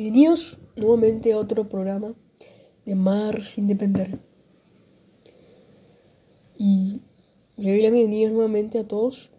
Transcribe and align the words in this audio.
Bienvenidos 0.00 0.60
nuevamente 0.76 1.32
a 1.32 1.38
otro 1.38 1.68
programa 1.68 2.14
de 2.86 2.94
Mar 2.94 3.42
sin 3.42 3.66
depender. 3.66 4.20
Y 6.56 7.00
le 7.56 7.72
doy 7.72 7.82
la 7.82 7.90
bienvenida 7.90 8.30
nuevamente 8.30 8.78
a 8.78 8.86
todos 8.86 9.32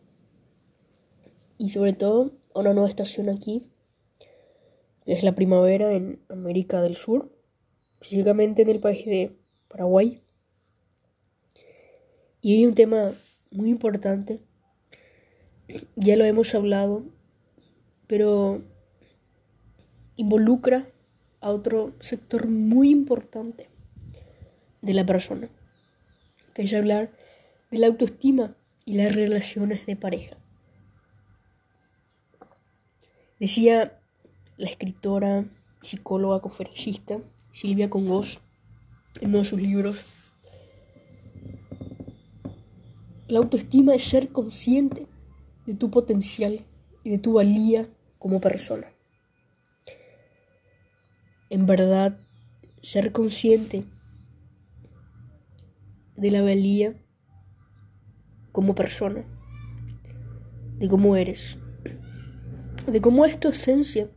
y 1.58 1.70
sobre 1.70 1.94
todo 1.94 2.34
a 2.54 2.60
una 2.60 2.74
nueva 2.74 2.90
estación 2.90 3.30
aquí. 3.30 3.70
Es 5.06 5.24
la 5.24 5.34
primavera 5.34 5.94
en 5.94 6.20
América 6.28 6.82
del 6.82 6.98
Sur, 6.98 7.32
específicamente 7.94 8.64
en 8.64 8.70
el 8.70 8.82
país 8.82 9.06
de 9.06 9.40
Paraguay. 9.70 10.22
Y 12.42 12.58
hay 12.58 12.66
un 12.66 12.76
tema 12.76 13.14
muy 13.50 13.70
importante, 13.70 14.42
ya 15.96 16.18
lo 16.18 16.26
hemos 16.26 16.54
hablado, 16.54 17.06
pero 18.08 18.62
involucra 20.20 20.90
a 21.40 21.50
otro 21.50 21.94
sector 22.02 22.50
muy 22.50 22.90
importante 22.90 23.70
de 24.82 24.94
la 24.94 25.06
persona, 25.06 25.48
que 26.54 26.64
es 26.64 26.74
hablar 26.74 27.14
de 27.72 27.78
la 27.78 27.88
autoestima 27.88 28.58
y 28.84 28.96
las 28.96 29.16
relaciones 29.16 29.86
de 29.86 29.96
pareja. 29.96 30.36
Decía 33.40 33.98
la 34.58 34.70
escritora, 34.70 35.46
psicóloga, 35.82 36.42
conferencista 36.42 37.22
Silvia 37.54 37.90
Congos 37.90 38.42
en 39.22 39.30
uno 39.30 39.38
de 39.38 39.46
sus 39.46 39.62
libros, 39.62 40.06
la 43.30 43.40
autoestima 43.40 43.96
es 43.96 44.04
ser 44.04 44.34
consciente 44.34 45.08
de 45.66 45.76
tu 45.76 45.90
potencial 45.90 46.66
y 47.06 47.10
de 47.10 47.20
tu 47.20 47.34
valía 47.34 47.88
como 48.18 48.42
persona 48.42 48.88
en 51.50 51.66
verdad 51.66 52.18
ser 52.82 53.12
consciente 53.12 53.86
de 56.16 56.32
la 56.32 56.42
valía 56.42 56.94
como 58.52 58.76
persona, 58.76 59.24
de 60.78 60.88
cómo 60.88 61.16
eres, 61.16 61.58
de 62.88 63.02
cómo 63.02 63.26
es 63.26 63.40
tu 63.40 63.50
esencia, 63.50 64.10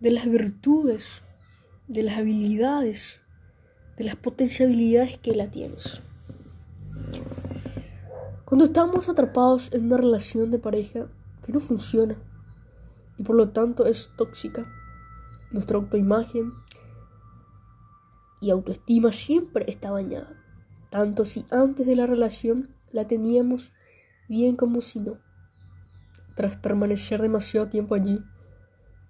de 0.00 0.10
las 0.10 0.26
virtudes, 0.26 1.22
de 1.88 2.02
las 2.02 2.18
habilidades, 2.18 3.20
de 3.96 4.04
las 4.04 4.16
potencialidades 4.16 5.18
que 5.18 5.34
la 5.34 5.50
tienes. 5.50 6.00
Cuando 8.44 8.66
estamos 8.66 9.08
atrapados 9.08 9.72
en 9.72 9.86
una 9.86 9.96
relación 9.96 10.50
de 10.50 10.58
pareja 10.58 11.08
que 11.44 11.52
no 11.52 11.60
funciona 11.60 12.16
y 13.18 13.22
por 13.22 13.36
lo 13.36 13.48
tanto 13.50 13.86
es 13.86 14.10
tóxica, 14.16 14.66
nuestra 15.54 15.76
autoimagen 15.78 16.52
y 18.40 18.50
autoestima 18.50 19.12
siempre 19.12 19.64
está 19.68 19.92
bañada, 19.92 20.44
tanto 20.90 21.24
si 21.24 21.46
antes 21.50 21.86
de 21.86 21.94
la 21.94 22.06
relación 22.06 22.74
la 22.90 23.06
teníamos 23.06 23.72
bien 24.28 24.56
como 24.56 24.80
si 24.80 24.98
no. 24.98 25.18
Tras 26.34 26.56
permanecer 26.56 27.22
demasiado 27.22 27.68
tiempo 27.68 27.94
allí, 27.94 28.20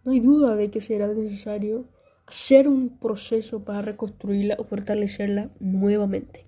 no 0.05 0.13
hay 0.13 0.21
duda 0.21 0.55
de 0.55 0.71
que 0.71 0.83
será 0.83 1.09
necesario 1.09 1.89
hacer 2.27 2.69
un 2.69 2.99
proceso 2.99 3.65
para 3.65 3.81
reconstruirla 3.81 4.57
o 4.59 4.65
fortalecerla 4.65 5.51
nuevamente. 5.61 6.47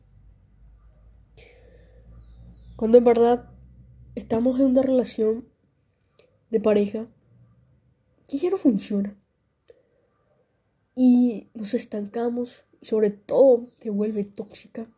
Cuando 2.77 2.99
en 2.99 3.05
verdad 3.05 3.51
estamos 4.15 4.61
en 4.61 4.67
una 4.67 4.83
relación 4.83 5.49
de 6.51 6.61
pareja 6.61 7.07
que 8.29 8.51
no 8.51 8.59
funciona, 8.59 9.17
y 10.97 11.47
nos 11.55 11.75
estancamos 11.75 12.65
y 12.81 12.87
sobre 12.87 13.11
todo 13.11 13.69
te 13.79 13.91
vuelve 13.91 14.25
tóxica. 14.25 14.91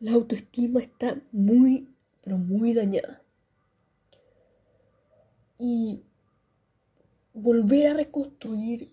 La 0.00 0.12
autoestima 0.12 0.80
está 0.80 1.20
muy, 1.30 1.88
pero 2.22 2.38
muy 2.38 2.72
dañada. 2.74 3.22
Y 5.58 6.02
volver 7.34 7.88
a 7.88 7.94
reconstruir 7.94 8.92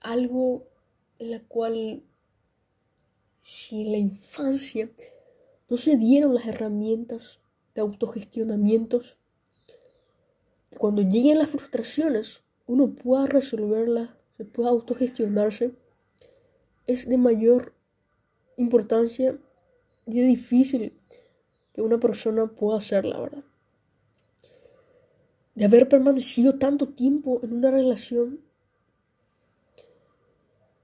algo 0.00 0.66
en 1.18 1.30
la 1.30 1.40
cual 1.40 2.02
si 3.40 3.82
en 3.82 3.92
la 3.92 3.98
infancia 3.98 4.90
no 5.68 5.76
se 5.76 5.96
dieron 5.96 6.34
las 6.34 6.46
herramientas 6.46 7.40
de 7.74 7.80
autogestionamientos, 7.80 9.18
cuando 10.78 11.02
lleguen 11.02 11.38
las 11.38 11.50
frustraciones 11.50 12.42
uno 12.66 12.94
pueda 12.94 13.26
resolverlas 13.26 14.10
se 14.36 14.44
pueda 14.44 14.68
autogestionarse, 14.68 15.72
es 16.86 17.08
de 17.08 17.16
mayor 17.16 17.74
importancia 18.56 19.38
y 20.06 20.20
es 20.20 20.26
difícil 20.26 20.92
que 21.74 21.82
una 21.82 21.98
persona 21.98 22.46
pueda 22.46 22.78
hacerla, 22.78 23.18
¿verdad? 23.18 23.44
De 25.54 25.64
haber 25.64 25.88
permanecido 25.88 26.58
tanto 26.58 26.90
tiempo 26.90 27.40
en 27.42 27.54
una 27.54 27.70
relación 27.70 28.40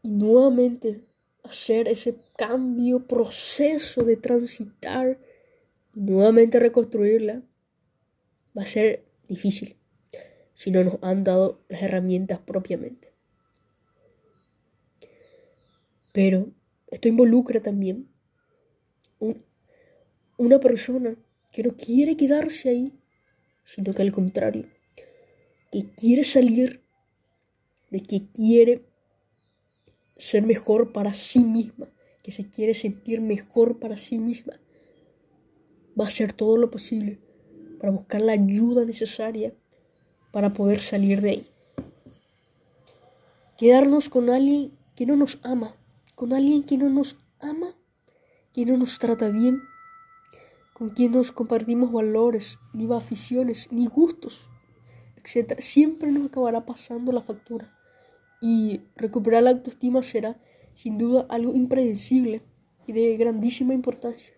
y 0.03 0.11
nuevamente 0.11 1.05
hacer 1.43 1.89
ese 1.89 2.17
cambio, 2.37 3.07
proceso 3.07 4.03
de 4.03 4.17
transitar 4.17 5.19
y 5.95 6.01
nuevamente 6.01 6.59
reconstruirla, 6.59 7.43
va 8.57 8.63
a 8.63 8.67
ser 8.67 9.05
difícil 9.29 9.77
si 10.63 10.71
no 10.71 10.85
nos 10.85 10.99
han 11.03 11.25
dado 11.25 11.61
las 11.69 11.83
herramientas 11.83 12.39
propiamente. 12.39 13.13
Pero 16.13 16.53
esto 16.89 17.09
involucra 17.09 17.61
también 17.61 18.09
una 20.37 20.61
persona 20.61 21.17
que 21.51 21.65
no 21.65 21.75
quiere 21.75 22.17
quedarse 22.17 22.69
ahí, 22.69 22.93
sino 23.65 23.93
que 23.93 24.03
al 24.03 24.13
contrario, 24.13 24.69
que 25.73 25.91
quiere 25.97 26.23
salir, 26.23 26.85
de 27.91 28.01
que 28.01 28.29
quiere 28.33 28.85
ser 30.17 30.45
mejor 30.45 30.93
para 30.93 31.13
sí 31.13 31.41
misma, 31.41 31.89
que 32.23 32.31
se 32.31 32.49
quiere 32.49 32.75
sentir 32.75 33.21
mejor 33.21 33.81
para 33.81 33.97
sí 33.97 34.17
misma, 34.17 34.61
va 36.01 36.05
a 36.05 36.07
hacer 36.07 36.33
todo 36.33 36.57
lo 36.57 36.71
posible 36.71 37.19
para 37.81 37.91
buscar 37.91 38.21
la 38.21 38.35
ayuda 38.35 38.85
necesaria 38.85 39.53
para 40.33 40.53
poder 40.53 40.83
salir 40.83 41.21
de 41.21 41.31
ahí. 41.31 41.47
Quedarnos 43.59 44.09
con 44.09 44.29
alguien 44.31 44.73
que 44.97 45.07
no 45.07 45.15
nos 45.15 45.39
ama, 45.45 45.77
con 46.17 46.33
alguien 46.33 46.65
que 46.65 46.77
no 46.77 46.89
nos 46.89 47.17
ama, 47.39 47.75
que 48.53 48.67
no 48.67 48.77
nos 48.77 48.99
trata 48.99 49.29
bien, 49.29 49.63
con 50.73 50.89
quien 50.89 51.13
nos 51.13 51.31
compartimos 51.31 51.93
valores, 51.93 52.59
ni 52.73 52.93
aficiones, 52.93 53.69
ni 53.71 53.87
gustos, 53.87 54.49
etc. 55.17 55.61
Siempre 55.61 56.11
nos 56.11 56.29
acabará 56.29 56.67
pasando 56.67 57.13
la 57.13 57.23
factura. 57.23 57.73
Y 58.41 58.81
recuperar 58.97 59.45
la 59.45 59.51
autoestima 59.51 60.03
será, 60.03 60.41
sin 60.75 60.99
duda, 60.99 61.27
algo 61.29 61.55
impredecible 61.55 62.43
y 62.87 62.93
de 62.93 63.17
grandísima 63.17 63.75
importancia. 63.75 64.35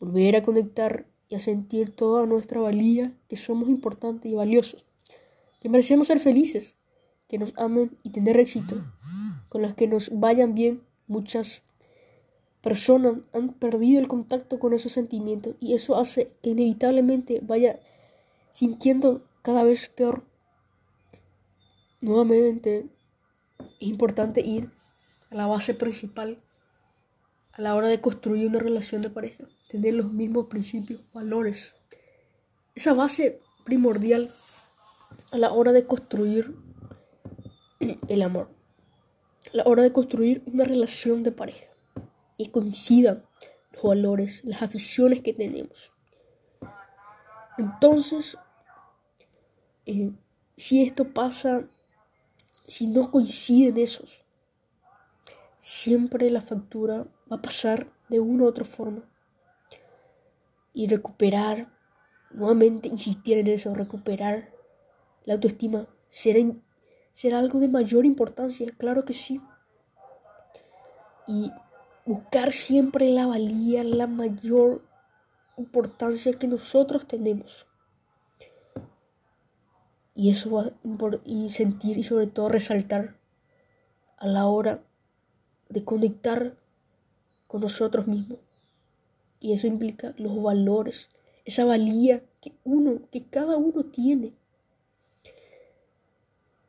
Volver 0.00 0.36
a 0.36 0.42
conectar 0.42 1.06
y 1.28 1.36
a 1.36 1.40
sentir 1.40 1.94
toda 1.94 2.26
nuestra 2.26 2.60
valía, 2.60 3.12
que 3.28 3.36
somos 3.36 3.68
importantes 3.68 4.30
y 4.30 4.34
valiosos, 4.34 4.85
que 5.66 5.70
merecemos 5.70 6.06
ser 6.06 6.20
felices, 6.20 6.76
que 7.26 7.38
nos 7.38 7.52
amen 7.56 7.98
y 8.04 8.10
tener 8.10 8.38
éxito 8.38 8.84
con 9.48 9.62
las 9.62 9.74
que 9.74 9.88
nos 9.88 10.16
vayan 10.16 10.54
bien, 10.54 10.84
muchas 11.08 11.64
personas 12.60 13.16
han 13.32 13.48
perdido 13.48 13.98
el 13.98 14.06
contacto 14.06 14.60
con 14.60 14.74
esos 14.74 14.92
sentimientos 14.92 15.56
y 15.58 15.74
eso 15.74 15.96
hace 15.96 16.30
que 16.40 16.50
inevitablemente 16.50 17.40
vaya 17.42 17.80
sintiendo 18.52 19.26
cada 19.42 19.64
vez 19.64 19.88
peor. 19.88 20.22
Nuevamente 22.00 22.86
es 23.58 23.88
importante 23.88 24.42
ir 24.42 24.70
a 25.30 25.34
la 25.34 25.48
base 25.48 25.74
principal 25.74 26.40
a 27.50 27.60
la 27.60 27.74
hora 27.74 27.88
de 27.88 28.00
construir 28.00 28.46
una 28.46 28.60
relación 28.60 29.02
de 29.02 29.10
pareja, 29.10 29.48
tener 29.68 29.94
los 29.94 30.12
mismos 30.12 30.46
principios, 30.46 31.00
valores. 31.12 31.72
Esa 32.76 32.94
base 32.94 33.40
primordial 33.64 34.30
a 35.32 35.38
la 35.38 35.52
hora 35.52 35.72
de 35.72 35.86
construir 35.86 36.56
el 38.08 38.22
amor 38.22 38.56
la 39.52 39.64
hora 39.64 39.82
de 39.82 39.92
construir 39.92 40.42
una 40.46 40.64
relación 40.64 41.22
de 41.22 41.32
pareja 41.32 41.66
y 42.36 42.48
coincidan 42.48 43.24
los 43.72 43.82
valores, 43.82 44.44
las 44.44 44.62
aficiones 44.62 45.22
que 45.22 45.32
tenemos. 45.32 45.92
Entonces, 47.58 48.36
eh, 49.86 50.12
si 50.56 50.82
esto 50.82 51.12
pasa, 51.12 51.66
si 52.66 52.86
no 52.86 53.10
coinciden 53.10 53.78
esos, 53.78 54.24
siempre 55.58 56.30
la 56.30 56.42
factura 56.42 57.06
va 57.30 57.36
a 57.36 57.42
pasar 57.42 57.90
de 58.08 58.20
una 58.20 58.44
u 58.44 58.46
otra 58.46 58.64
forma. 58.64 59.02
Y 60.74 60.88
recuperar, 60.88 61.72
nuevamente 62.30 62.88
insistir 62.88 63.38
en 63.38 63.46
eso, 63.46 63.74
recuperar 63.74 64.50
la 65.26 65.34
autoestima 65.34 65.86
será 66.08 66.40
será 67.12 67.38
algo 67.38 67.60
de 67.60 67.68
mayor 67.68 68.04
importancia, 68.04 68.66
claro 68.76 69.04
que 69.04 69.14
sí. 69.14 69.40
Y 71.26 71.50
buscar 72.04 72.52
siempre 72.52 73.08
la 73.08 73.26
valía, 73.26 73.84
la 73.84 74.06
mayor 74.06 74.82
importancia 75.56 76.32
que 76.34 76.46
nosotros 76.46 77.06
tenemos. 77.06 77.66
Y 80.14 80.30
eso 80.30 80.50
va 80.50 80.70
y 81.24 81.48
sentir 81.48 81.98
y 81.98 82.02
sobre 82.02 82.26
todo 82.26 82.48
resaltar 82.48 83.16
a 84.18 84.26
la 84.26 84.46
hora 84.46 84.82
de 85.68 85.84
conectar 85.84 86.56
con 87.46 87.62
nosotros 87.62 88.06
mismos. 88.06 88.38
Y 89.40 89.52
eso 89.52 89.66
implica 89.66 90.14
los 90.16 90.42
valores, 90.42 91.08
esa 91.44 91.64
valía 91.64 92.22
que 92.40 92.52
uno, 92.64 93.00
que 93.10 93.24
cada 93.24 93.56
uno 93.56 93.84
tiene. 93.84 94.32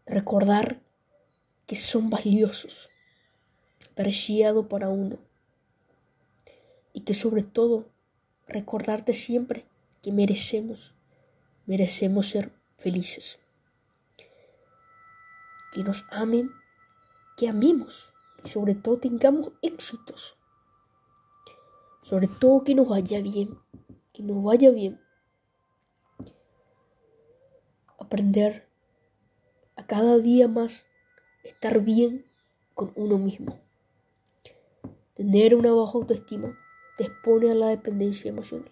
Recordar 0.08 0.82
que 1.66 1.76
son 1.76 2.10
valiosos, 2.10 2.90
preciado 3.94 4.70
para 4.70 4.88
uno. 4.88 5.20
Y 6.94 7.02
que 7.02 7.14
sobre 7.14 7.44
todo 7.44 7.90
recordarte 8.48 9.14
siempre 9.14 9.66
que 10.02 10.14
merecemos, 10.14 10.94
merecemos 11.66 12.30
ser 12.30 12.54
felices. 12.78 13.38
Que 15.74 15.84
nos 15.84 16.06
amen, 16.10 16.52
que 17.36 17.50
amemos 17.50 18.14
y 18.46 18.48
sobre 18.48 18.76
todo 18.76 19.00
tengamos 19.00 19.52
éxitos. 19.62 20.38
Sobre 22.02 22.28
todo 22.28 22.64
que 22.64 22.74
nos 22.74 22.88
vaya 22.88 23.22
bien, 23.22 23.60
que 24.14 24.24
nos 24.24 24.42
vaya 24.42 24.72
bien. 24.72 25.02
Aprender 28.00 28.67
cada 29.88 30.18
día 30.18 30.50
más 30.50 30.84
estar 31.46 31.80
bien 31.80 32.26
con 32.74 32.92
uno 32.96 33.18
mismo. 33.18 33.58
Tener 35.14 35.56
una 35.56 35.72
baja 35.72 35.94
autoestima 35.94 36.60
te 36.98 37.06
expone 37.06 37.50
a 37.50 37.56
la 37.56 37.70
dependencia 37.70 38.28
emocional. 38.28 38.70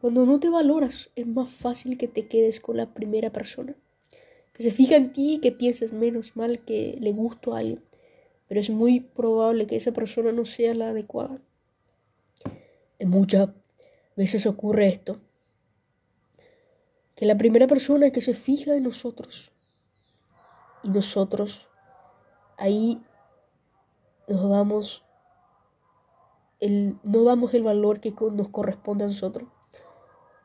Cuando 0.00 0.24
no 0.24 0.38
te 0.38 0.48
valoras, 0.48 1.10
es 1.16 1.26
más 1.26 1.48
fácil 1.48 1.98
que 1.98 2.06
te 2.06 2.28
quedes 2.28 2.60
con 2.60 2.76
la 2.76 2.94
primera 2.94 3.30
persona, 3.30 3.74
que 4.52 4.62
se 4.62 4.70
fija 4.70 4.94
en 4.94 5.12
ti 5.12 5.34
y 5.34 5.38
que 5.40 5.50
pienses 5.50 5.92
menos 5.92 6.36
mal 6.36 6.64
que 6.64 6.96
le 7.00 7.12
gusto 7.12 7.54
a 7.54 7.58
alguien, 7.58 7.82
pero 8.46 8.60
es 8.60 8.70
muy 8.70 9.00
probable 9.00 9.66
que 9.66 9.76
esa 9.76 9.92
persona 9.92 10.30
no 10.30 10.44
sea 10.44 10.72
la 10.74 10.90
adecuada. 10.90 11.40
En 13.00 13.10
muchas 13.10 13.48
veces 14.16 14.46
ocurre 14.46 14.86
esto, 14.86 15.20
que 17.16 17.26
la 17.26 17.36
primera 17.36 17.66
persona 17.66 18.12
que 18.12 18.20
se 18.20 18.34
fija 18.34 18.76
en 18.76 18.84
nosotros 18.84 19.51
y 20.82 20.88
nosotros 20.88 21.68
ahí 22.56 23.02
nos 24.28 24.48
damos 24.48 25.04
no 27.02 27.24
damos 27.24 27.54
el 27.54 27.64
valor 27.64 28.00
que 28.00 28.14
nos 28.32 28.48
corresponde 28.48 29.04
a 29.04 29.08
nosotros. 29.08 29.48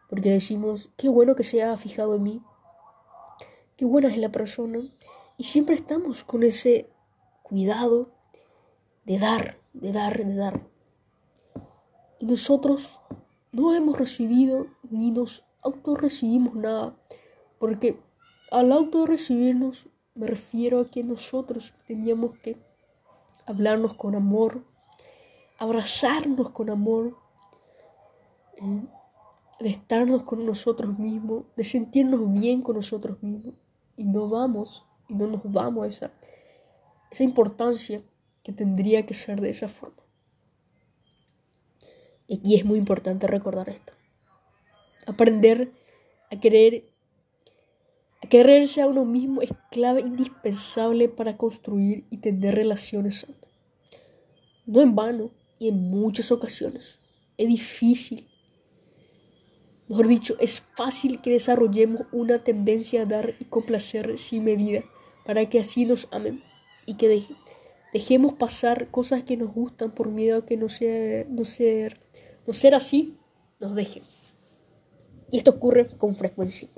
Porque 0.10 0.32
decimos, 0.32 0.90
qué 0.98 1.10
bueno 1.10 1.36
que 1.36 1.44
se 1.44 1.62
haya 1.62 1.78
fijado 1.78 2.16
en 2.16 2.24
mí, 2.24 2.42
qué 3.76 3.86
buena 3.86 4.08
es 4.08 4.18
la 4.18 4.32
persona. 4.32 4.80
Y 5.38 5.44
siempre 5.44 5.76
estamos 5.76 6.24
con 6.24 6.44
ese 6.44 6.90
cuidado 7.44 8.10
de 9.06 9.20
dar, 9.20 9.60
de 9.74 9.92
dar, 9.92 10.26
de 10.26 10.36
dar. 10.36 10.68
Y 12.20 12.26
nosotros 12.26 13.00
no 13.52 13.76
hemos 13.76 14.00
recibido 14.00 14.68
ni 14.90 15.12
nos 15.12 15.46
autorrecibimos 15.62 16.56
nada. 16.56 16.96
Porque 17.60 18.00
al 18.50 18.72
autorrecibirnos 18.72 19.88
me 20.18 20.28
refiero 20.28 20.80
a 20.80 20.90
que 20.90 21.04
nosotros 21.04 21.74
teníamos 21.86 22.38
que 22.40 22.58
hablarnos 23.46 23.94
con 23.94 24.16
amor, 24.16 24.64
abrazarnos 25.60 26.50
con 26.50 26.70
amor, 26.70 27.16
eh, 28.58 28.82
de 29.60 29.70
estarnos 29.70 30.24
con 30.24 30.46
nosotros 30.46 30.98
mismos, 30.98 31.46
de 31.56 31.64
sentirnos 31.64 32.40
bien 32.40 32.62
con 32.62 32.76
nosotros 32.76 33.22
mismos. 33.22 33.54
Y 33.96 34.04
no 34.04 34.28
vamos, 34.28 34.86
y 35.08 35.14
no 35.14 35.28
nos 35.28 35.52
damos 35.52 35.88
esa, 35.88 36.12
esa 37.12 37.24
importancia 37.24 38.02
que 38.44 38.52
tendría 38.52 39.06
que 39.06 39.14
ser 39.14 39.40
de 39.40 39.52
esa 39.52 39.68
forma. 39.68 40.04
Y 42.28 42.40
aquí 42.40 42.56
es 42.56 42.66
muy 42.66 42.78
importante 42.78 43.28
recordar 43.28 43.70
esto. 43.70 43.94
Aprender 45.06 45.72
a 46.32 46.40
querer, 46.40 46.90
a 46.97 46.97
quererse 48.30 48.82
a 48.82 48.88
uno 48.88 49.06
mismo 49.06 49.42
es 49.42 49.52
clave 49.72 50.02
indispensable 50.02 51.10
para 51.10 51.38
construir 51.38 52.06
y 52.10 52.18
tener 52.18 52.56
relaciones 52.56 53.22
sanas. 53.22 53.38
No 54.66 54.82
en 54.82 54.96
vano, 54.96 55.32
y 55.60 55.70
en 55.70 55.90
muchas 55.90 56.32
ocasiones 56.32 57.00
es 57.38 57.48
difícil. 57.48 58.28
Mejor 59.88 60.08
dicho, 60.08 60.36
es 60.40 60.64
fácil 60.76 61.22
que 61.22 61.32
desarrollemos 61.32 62.02
una 62.12 62.44
tendencia 62.44 63.04
a 63.04 63.06
dar 63.06 63.36
y 63.40 63.46
complacer 63.46 64.18
sin 64.20 64.44
medida 64.44 64.84
para 65.26 65.48
que 65.48 65.60
así 65.60 65.86
nos 65.86 66.08
amen 66.12 66.44
y 66.86 66.96
que 66.96 67.24
dejemos 67.94 68.34
pasar 68.34 68.90
cosas 68.90 69.24
que 69.24 69.38
nos 69.38 69.54
gustan 69.54 69.92
por 69.92 70.10
miedo 70.10 70.40
a 70.40 70.46
que 70.46 70.58
no, 70.58 70.68
sea, 70.68 71.26
no, 71.30 71.46
ser, 71.46 72.00
no 72.46 72.54
ser 72.54 72.76
así 72.76 73.18
nos 73.60 73.76
dejen. 73.76 74.04
Y 75.32 75.38
esto 75.38 75.52
ocurre 75.52 75.88
con 75.98 76.16
frecuencia, 76.16 76.70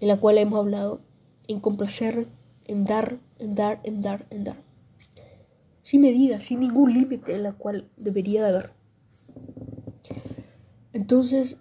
en 0.00 0.08
la 0.08 0.18
cual 0.18 0.38
hemos 0.38 0.58
hablado 0.58 1.00
en 1.48 1.60
complacer, 1.60 2.28
en 2.64 2.84
dar, 2.84 3.18
en 3.38 3.54
dar, 3.54 3.80
en 3.84 4.02
dar, 4.02 4.26
en 4.30 4.44
dar 4.44 4.68
sin 5.88 6.02
medida, 6.02 6.38
sin 6.38 6.60
ningún 6.60 6.92
límite 6.92 7.34
en 7.34 7.44
la 7.44 7.54
cual 7.54 7.88
debería 7.96 8.42
de 8.42 8.48
haber. 8.50 8.72
Entonces, 10.92 11.56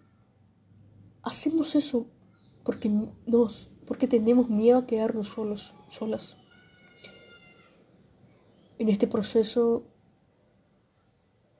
hacemos 1.23 1.75
eso 1.75 2.07
porque, 2.65 2.91
nos, 3.25 3.71
porque 3.85 4.05
tenemos 4.05 4.49
miedo 4.49 4.79
a 4.79 4.85
quedarnos 4.85 5.29
solos, 5.29 5.75
solas. 5.87 6.35
En 8.79 8.89
este 8.89 9.07
proceso 9.07 9.85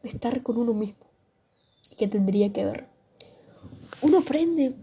de 0.04 0.10
estar 0.10 0.44
con 0.44 0.58
uno 0.58 0.74
mismo, 0.74 1.06
que 1.98 2.10
tendría 2.10 2.52
que 2.52 2.64
haber. 2.64 2.90
Uno 4.02 4.18
aprende 4.18 4.76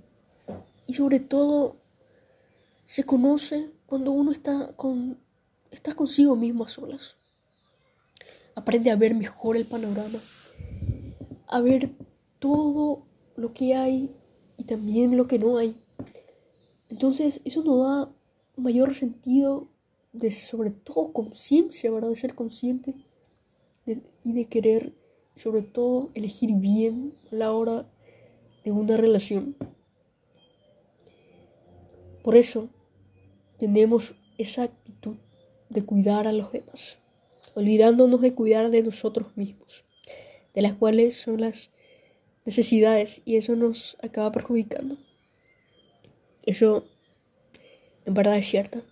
y 0.87 0.95
sobre 0.95 1.21
todo 1.21 1.77
se 2.85 3.05
conoce 3.05 3.71
cuando 3.87 4.13
uno 4.13 4.33
está, 4.33 4.75
con, 4.77 5.19
está 5.71 5.95
consigo 5.95 6.37
mismo 6.37 6.65
a 6.65 6.69
solas 6.69 7.17
aprende 8.55 8.91
a 8.91 8.97
ver 8.97 9.15
mejor 9.15 9.57
el 9.57 9.67
panorama, 9.67 10.21
a 11.49 11.61
ver 11.61 11.91
todo 12.39 13.07
lo 13.37 13.53
que 13.53 13.75
hay 13.75 14.11
y 14.57 14.65
también 14.65 15.17
lo 15.17 15.27
que 15.27 15.39
no 15.39 15.57
hay. 15.57 15.77
Entonces 16.89 17.41
eso 17.45 17.63
nos 17.63 17.79
da 17.81 18.13
mayor 18.57 18.95
sentido 18.95 19.69
de 20.13 20.31
sobre 20.31 20.71
todo 20.71 21.13
conciencia, 21.13 21.91
¿verdad? 21.91 22.11
De 22.11 22.17
ser 22.17 22.35
consciente 22.35 22.95
y 23.87 24.33
de 24.33 24.45
querer 24.47 24.95
sobre 25.37 25.63
todo 25.63 26.11
elegir 26.15 26.55
bien 26.55 27.13
la 27.31 27.53
hora 27.53 27.87
de 28.65 28.71
una 28.71 28.97
relación. 28.97 29.57
Por 32.23 32.37
eso 32.37 32.69
tenemos 33.59 34.15
esa 34.39 34.65
actitud 34.65 35.17
de 35.69 35.85
cuidar 35.85 36.27
a 36.27 36.33
los 36.33 36.53
demás 36.53 36.99
olvidándonos 37.55 38.21
de 38.21 38.35
cuidar 38.35 38.71
de 38.71 38.83
nosotros 38.83 39.37
mismos, 39.37 39.85
de 40.55 40.63
las 40.63 40.75
cuales 40.75 41.17
son 41.17 41.41
las 41.41 41.71
necesidades 42.45 43.23
y 43.25 43.37
eso 43.37 43.57
nos 43.57 43.97
acaba 44.03 44.33
perjudicando. 44.33 44.97
Eso 46.45 46.85
en 48.05 48.15
verdad 48.15 48.37
es 48.37 48.47
cierto. 48.47 48.83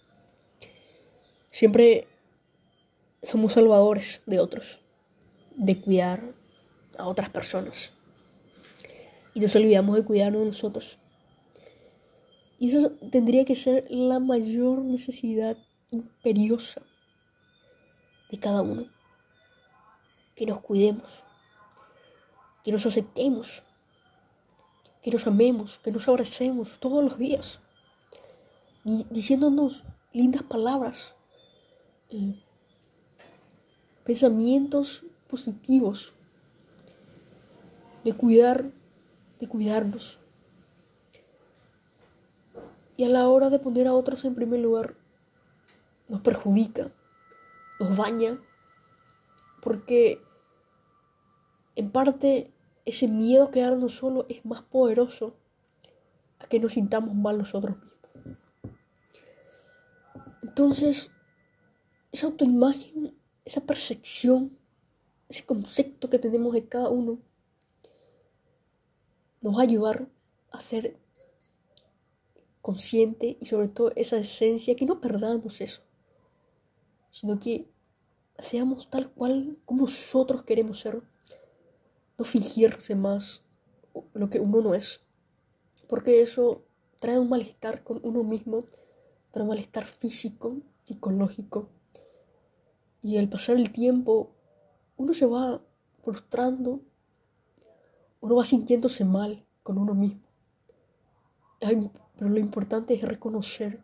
Siempre 1.51 2.07
somos 3.23 3.53
salvadores 3.53 4.23
de 4.27 4.41
otros, 4.41 4.81
de 5.55 5.79
cuidar 5.81 6.23
a 6.97 7.07
otras 7.07 7.29
personas. 7.29 7.91
Y 9.35 9.41
nos 9.41 9.55
olvidamos 9.57 9.97
de 9.97 10.05
cuidarnos 10.05 10.41
de 10.41 10.47
nosotros. 10.47 10.99
Y 12.63 12.69
eso 12.69 12.93
tendría 13.11 13.45
que 13.45 13.57
ser 13.57 13.89
la 13.91 14.21
mayor 14.21 14.79
necesidad 14.85 15.57
imperiosa 15.91 16.81
de 18.31 18.39
cada 18.39 18.63
uno. 18.63 18.87
Que 20.37 20.47
nos 20.47 20.61
cuidemos, 20.61 21.25
que 22.63 22.71
nos 22.71 22.87
aceptemos, 22.87 23.65
que 25.03 25.11
nos 25.11 25.27
amemos, 25.27 25.81
que 25.81 25.91
nos 25.91 26.07
abracemos 26.07 26.79
todos 26.79 27.03
los 27.03 27.19
días, 27.19 27.59
diciéndonos 28.85 29.83
lindas 30.13 30.45
palabras, 30.45 31.17
eh, 32.11 32.41
pensamientos 34.05 35.05
positivos, 35.27 36.15
de 38.05 38.13
cuidar, 38.13 38.71
de 39.41 39.49
cuidarnos. 39.49 40.22
Y 43.03 43.05
a 43.05 43.09
la 43.09 43.29
hora 43.29 43.51
de 43.51 43.59
poner 43.59 43.89
a 43.89 43.95
otros 43.95 44.25
en 44.25 44.37
primer 44.37 44.61
lugar, 44.61 44.95
nos 46.09 46.21
perjudica, 46.21 46.93
nos 47.81 47.97
daña, 47.97 48.39
porque 49.61 50.23
en 51.75 51.91
parte 51.91 52.53
ese 52.85 53.09
miedo 53.09 53.43
a 53.43 53.51
quedarnos 53.51 53.97
solo 53.97 54.25
es 54.29 54.45
más 54.45 54.63
poderoso 54.63 55.35
a 56.39 56.47
que 56.47 56.61
nos 56.61 56.75
sintamos 56.75 57.13
mal 57.17 57.39
nosotros 57.39 57.77
mismos. 57.77 58.77
Entonces, 60.45 61.11
esa 62.13 62.29
autoimagen, 62.29 63.19
esa 63.45 63.63
percepción, 63.63 64.57
ese 65.29 65.45
concepto 65.45 66.09
que 66.09 66.21
tenemos 66.21 66.53
de 66.53 66.69
cada 66.69 66.89
uno, 66.89 67.19
nos 69.41 69.57
va 69.57 69.63
a 69.63 69.65
ayudar 69.65 70.07
a 70.53 70.61
ser 70.61 71.02
consciente 72.63 73.37
y 73.41 73.47
sobre 73.47 73.69
todo 73.69 73.93
esa 73.97 74.17
esencia, 74.17 74.77
que 74.77 74.87
no 74.87 75.01
perdamos 75.01 75.61
eso, 75.61 75.83
sino 77.11 77.39
que 77.39 77.69
seamos 78.39 78.89
tal 78.89 79.11
cual 79.11 79.59
como 79.65 79.83
nosotros 79.83 80.45
queremos 80.45 80.81
ser, 80.81 81.03
no 82.17 82.25
fingirse 82.25 82.95
más 82.95 83.45
lo 84.15 84.31
que 84.31 84.41
uno 84.41 84.63
no 84.63 84.75
es, 84.75 85.01
porque 85.89 86.23
eso 86.23 86.63
trae 87.01 87.19
un 87.19 87.29
malestar 87.29 87.83
con 87.83 88.01
uno 88.05 88.23
mismo, 88.23 88.65
trae 89.33 89.43
un 89.43 89.49
malestar 89.49 89.85
físico, 89.85 90.57
psicológico, 90.85 91.69
y 93.03 93.19
al 93.19 93.29
pasar 93.29 93.57
el 93.57 93.73
tiempo 93.73 94.31
uno 94.97 95.13
se 95.13 95.27
va 95.27 95.61
frustrando, 96.05 96.81
uno 98.21 98.37
va 98.37 98.45
sintiéndose 98.45 99.05
mal 99.05 99.45
con 99.65 99.79
uno 99.79 99.95
mismo. 99.95 100.23
Pero 102.17 102.31
lo 102.31 102.39
importante 102.39 102.95
es 102.95 103.03
reconocer, 103.03 103.81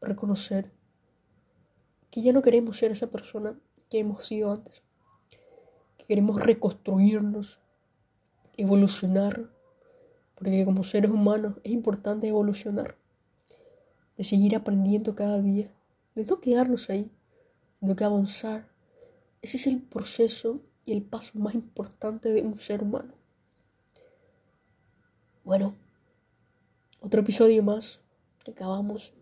reconocer 0.00 0.70
que 2.10 2.22
ya 2.22 2.32
no 2.32 2.42
queremos 2.42 2.78
ser 2.78 2.92
esa 2.92 3.08
persona 3.08 3.58
que 3.90 3.98
hemos 3.98 4.26
sido 4.26 4.52
antes, 4.52 4.82
que 5.98 6.04
queremos 6.04 6.40
reconstruirnos, 6.40 7.60
evolucionar, 8.56 9.50
porque 10.34 10.64
como 10.64 10.84
seres 10.84 11.10
humanos 11.10 11.54
es 11.64 11.72
importante 11.72 12.28
evolucionar, 12.28 12.96
de 14.16 14.24
seguir 14.24 14.54
aprendiendo 14.54 15.14
cada 15.14 15.40
día, 15.40 15.72
de 16.14 16.24
no 16.24 16.40
quedarnos 16.40 16.90
ahí, 16.90 17.10
sino 17.80 17.96
que 17.96 18.04
avanzar. 18.04 18.68
Ese 19.42 19.56
es 19.56 19.66
el 19.66 19.82
proceso 19.82 20.60
y 20.84 20.92
el 20.92 21.02
paso 21.02 21.38
más 21.38 21.54
importante 21.54 22.32
de 22.32 22.42
un 22.42 22.58
ser 22.58 22.82
humano. 22.82 23.14
Bueno, 25.44 25.74
otro 27.04 27.20
episodio 27.20 27.62
más 27.62 28.00
que 28.44 28.52
acabamos 28.52 29.12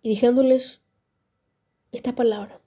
y 0.00 0.10
dejándoles 0.10 0.80
esta 1.90 2.14
palabra 2.14 2.60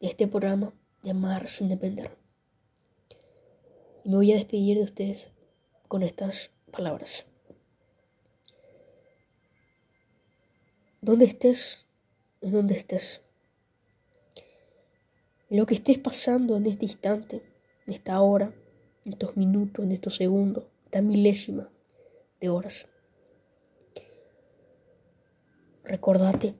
de 0.00 0.08
este 0.08 0.26
programa 0.26 0.72
de 1.02 1.10
Amar 1.10 1.46
sin 1.48 1.68
depender. 1.68 2.16
Y 4.02 4.08
me 4.08 4.16
voy 4.16 4.32
a 4.32 4.36
despedir 4.36 4.78
de 4.78 4.84
ustedes 4.84 5.30
con 5.88 6.02
estas 6.02 6.50
palabras. 6.70 7.26
Donde 11.02 11.26
estés, 11.26 11.84
en 12.40 12.52
donde 12.52 12.76
estés. 12.78 13.20
En 15.50 15.58
lo 15.58 15.66
que 15.66 15.74
estés 15.74 15.98
pasando 15.98 16.56
en 16.56 16.64
este 16.64 16.86
instante, 16.86 17.42
en 17.86 17.92
esta 17.92 18.18
hora, 18.22 18.54
en 19.04 19.12
estos 19.12 19.36
minutos, 19.36 19.84
en 19.84 19.92
estos 19.92 20.16
segundos, 20.16 20.64
milésima 21.00 21.68
de 22.40 22.48
horas. 22.48 22.86
Recordate 25.84 26.54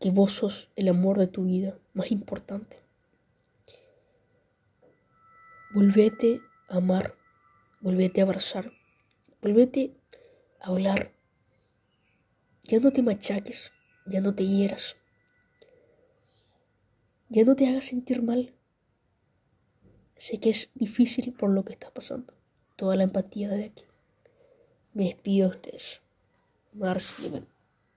que 0.00 0.10
vos 0.10 0.32
sos 0.32 0.72
el 0.76 0.88
amor 0.88 1.18
de 1.18 1.26
tu 1.26 1.44
vida 1.44 1.78
más 1.94 2.10
importante. 2.10 2.78
Volvete 5.74 6.40
a 6.68 6.76
amar, 6.76 7.14
volvete 7.80 8.20
a 8.20 8.24
abrazar, 8.24 8.72
volvete 9.42 9.96
a 10.60 10.68
hablar. 10.68 11.12
Ya 12.64 12.78
no 12.78 12.92
te 12.92 13.02
machaques, 13.02 13.72
ya 14.06 14.20
no 14.20 14.34
te 14.34 14.46
hieras, 14.46 14.96
ya 17.28 17.44
no 17.44 17.56
te 17.56 17.68
hagas 17.68 17.84
sentir 17.84 18.22
mal. 18.22 18.55
Sé 20.16 20.38
que 20.38 20.50
es 20.50 20.70
difícil 20.74 21.32
por 21.32 21.50
lo 21.50 21.64
que 21.64 21.72
estás 21.72 21.90
pasando. 21.90 22.32
Toda 22.76 22.96
la 22.96 23.04
empatía 23.04 23.48
de 23.48 23.64
aquí. 23.66 23.84
Me 24.94 25.04
despido 25.04 25.50
de 25.50 25.56
ustedes. 25.56 26.00
Mars 26.72 27.14